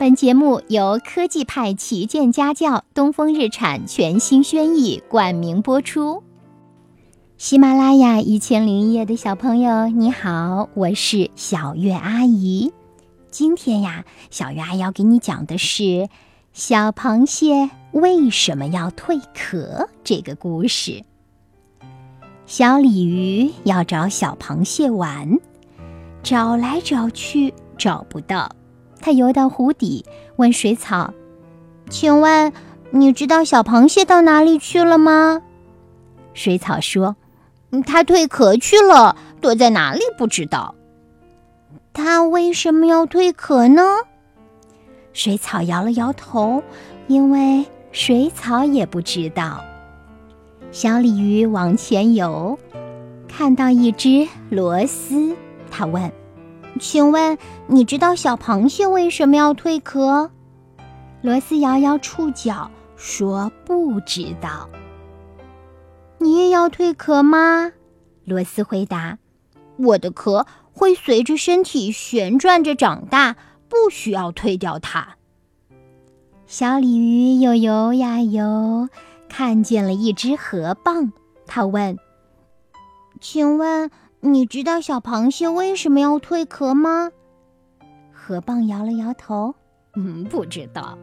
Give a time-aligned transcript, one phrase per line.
[0.00, 6.22] 本节目由科技派旗舰家教东风日产全新轩逸冠名播出。
[7.36, 12.72] 喜马拉雅一千零一夜的小朋友，你好，我是小月阿姨。
[13.30, 16.08] 今天呀，小月阿姨要给你讲的是
[16.54, 21.04] 小螃蟹为什么要蜕壳这个故事。
[22.46, 25.38] 小鲤鱼要找小螃蟹玩，
[26.22, 28.50] 找来找去找不到。
[29.00, 30.04] 他游到湖底，
[30.36, 31.12] 问水草
[31.90, 32.52] ：“请问
[32.90, 35.42] 你知道小螃蟹到哪里去了吗？”
[36.34, 37.16] 水草说
[37.86, 40.74] ：“它蜕壳去了，躲在哪里不知道。
[41.92, 43.82] ”“它为什么要蜕壳呢？”
[45.12, 46.62] 水草摇了摇头，
[47.08, 49.60] 因为水草也不知道。
[50.70, 52.56] 小鲤鱼往前游，
[53.26, 55.34] 看到一只螺丝，
[55.68, 56.10] 它问。
[56.78, 60.30] 请问你知道小螃蟹为什么要蜕壳？
[61.20, 64.68] 罗斯摇摇触角说：“不知道。”
[66.18, 67.72] 你也要蜕壳吗？
[68.24, 69.18] 罗斯回答
[69.76, 73.36] ：“我的壳会随着身体旋转着长大，
[73.68, 75.16] 不需要蜕掉它。”
[76.46, 78.88] 小鲤鱼游游呀游，
[79.28, 81.10] 看见了一只河蚌，
[81.46, 81.98] 它问
[83.20, 83.90] ：“请问？”
[84.20, 87.10] 你知道小螃蟹为什么要蜕壳吗？
[88.12, 89.54] 河蚌摇了摇头，
[89.96, 90.98] 嗯，不知道。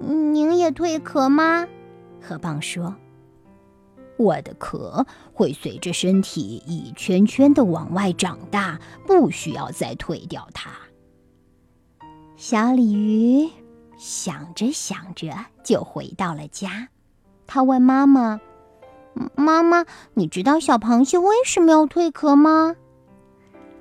[0.00, 1.66] 您也蜕壳吗？
[2.20, 2.96] 河蚌说
[4.16, 10.70] ：“我的壳会随着身体一圈圈的往外长大，不需要再蜕掉它。”
[12.36, 13.48] 小鲤鱼
[13.98, 15.28] 想着想着
[15.62, 16.88] 就回到了家，
[17.46, 18.40] 他问妈妈。
[19.34, 19.84] 妈妈，
[20.14, 22.76] 你知道小螃蟹为什么要蜕壳吗？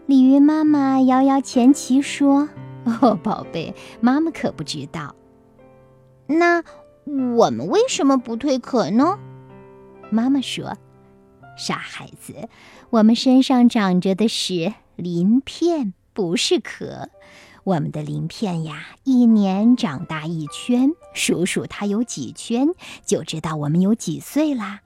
[0.06, 2.50] 鲤鱼妈妈摇摇前鳍说
[3.02, 5.16] ：“哦，宝贝，妈妈可不知道。”
[6.28, 6.64] 那
[7.38, 9.18] 我们为什么不蜕壳呢？
[10.10, 10.78] 妈妈说
[11.58, 12.50] ：“傻孩子，
[12.90, 17.10] 我们身上长着的是鳞片，不是壳。
[17.64, 22.68] 我们的鳞片呀，一年长大一圈，数数它有几圈，
[23.06, 24.82] 就知道我们有几岁啦。”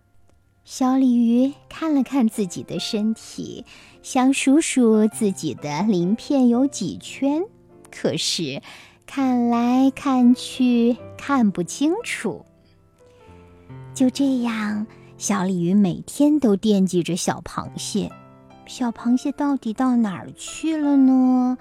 [0.69, 3.63] 小鲤鱼看了看自己的身体，
[4.03, 7.45] 想数数自己的鳞片有几圈，
[7.89, 8.61] 可是
[9.05, 12.43] 看来看去看不清楚。
[13.93, 14.85] 就这样，
[15.17, 18.11] 小鲤鱼每天都惦记着小螃蟹。
[18.65, 21.57] 小螃蟹到底到哪儿去了呢？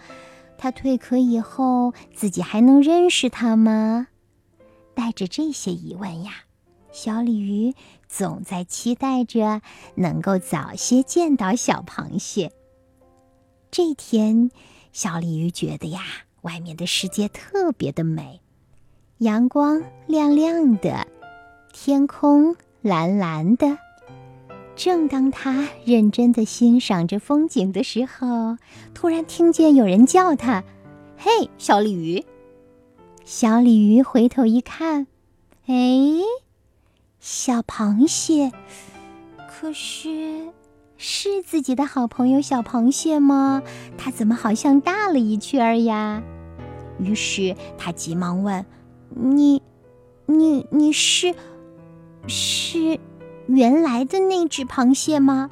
[0.59, 4.09] 它蜕壳以后，自己还能认识它吗？
[4.95, 6.33] 带着这些疑问呀。
[6.91, 7.75] 小鲤鱼
[8.09, 9.61] 总在期待着
[9.95, 12.53] 能够早些见到小螃蟹。
[13.71, 14.51] 这天，
[14.93, 16.01] 小鲤鱼觉得呀，
[16.43, 18.41] 外面的世界特别的美，
[19.19, 21.07] 阳光亮亮的，
[21.73, 23.79] 天空蓝蓝的。
[24.77, 28.59] 正当他认真的欣赏着风景的时候，
[28.95, 30.65] 突然听见有人叫他
[31.17, 32.25] ：“嘿，小鲤鱼！”
[33.25, 35.07] 小鲤鱼回头一看，
[35.67, 35.75] 哎。
[37.29, 38.53] 小螃蟹，
[39.51, 40.53] 可是
[40.97, 43.65] 是自己的好朋友小螃蟹吗？
[43.99, 46.23] 它怎么好像大了一圈呀？
[47.01, 48.65] 于是他急忙问
[49.11, 49.61] ：“你，
[50.27, 51.35] 你，你是，
[52.29, 53.01] 是
[53.49, 55.51] 原来的那只螃蟹吗？”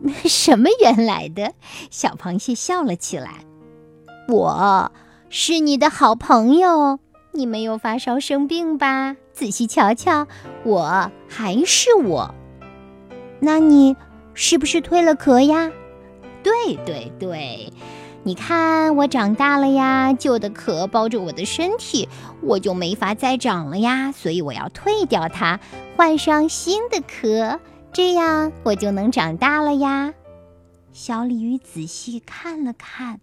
[0.22, 1.54] 什么原来的？
[1.90, 3.44] 小螃蟹笑了起来
[4.30, 4.92] ：“我
[5.28, 7.00] 是你的好朋友。”
[7.34, 9.16] 你没有发烧生病吧？
[9.34, 10.26] 仔细瞧瞧，
[10.62, 12.34] 我还是我。
[13.40, 13.96] 那你
[14.32, 15.70] 是不是蜕了壳呀？
[16.42, 17.72] 对对对，
[18.22, 22.08] 你看我长大了呀，旧的壳包着我的身体，
[22.42, 25.58] 我就没法再长了呀，所以我要蜕掉它，
[25.96, 27.58] 换上新的壳，
[27.92, 30.14] 这样我就能长大了呀。
[30.92, 33.18] 小鲤鱼仔细看了看，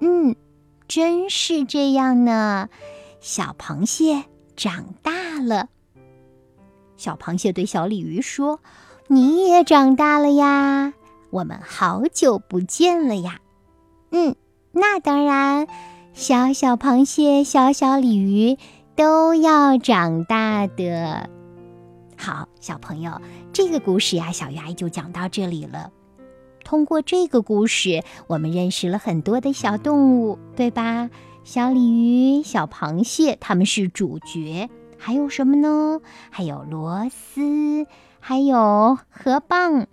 [0.00, 0.36] 嗯，
[0.86, 2.68] 真是这样呢。
[3.20, 5.68] 小螃蟹长大了。
[6.96, 8.60] 小螃蟹对小鲤鱼说
[9.08, 10.94] ：“你也长大了呀，
[11.30, 13.40] 我们好久不见了呀。
[14.12, 14.34] ”“嗯，
[14.72, 15.66] 那当然，
[16.14, 18.56] 小小螃蟹、小小鲤鱼
[18.94, 21.28] 都要长大的。”
[22.16, 23.20] 好，小朋友，
[23.52, 25.92] 这个故事呀，小鱼阿姨就讲到这里了。
[26.64, 31.10] 通过这个故事，我们认识了很多的小动物，对吧？
[31.44, 34.68] 小鲤鱼、小螃蟹，它们是主角。
[34.98, 36.00] 还有什么呢？
[36.30, 37.86] 还有螺丝，
[38.20, 39.86] 还有河蚌，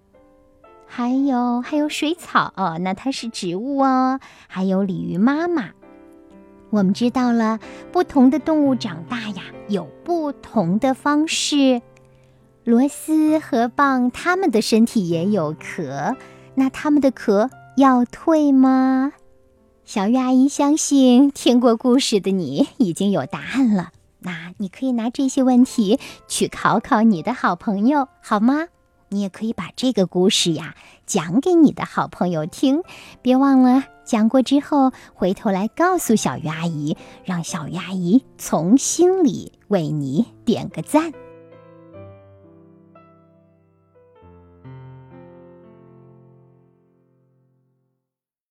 [0.86, 4.20] 还有还有水草哦，那它是植物哦。
[4.48, 5.72] 还有鲤鱼妈妈。
[6.70, 7.60] 我们知道了，
[7.92, 11.82] 不同的动物长大呀，有不同的方式。
[12.64, 16.16] 螺丝河蚌，它们的身体也有壳，
[16.56, 19.14] 那它们的壳要退吗？
[19.86, 23.92] 小鱼阿姨相信，听过故事的你已经有答案了。
[24.24, 28.68] 那你可以拿这些问题去考考你的好朋友，好吗？
[29.10, 30.74] 你也可以把这个故事呀
[31.06, 32.82] 讲给你的好朋友听，
[33.22, 41.12] 别忘了讲过之后回头来告诉小鱼阿姨，让小鱼阿姨从心里为你点个赞。